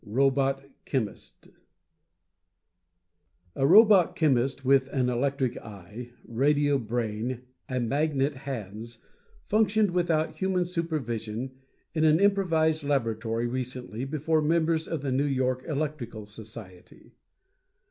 [0.03, 1.49] ROBOT CHEMIST
[3.55, 8.97] A robot chemist with an electric eye, radio brain and magnet hands
[9.45, 11.51] functioned without human supervision
[11.93, 17.13] in an improvised laboratory recently before members of the New York Electrical Society.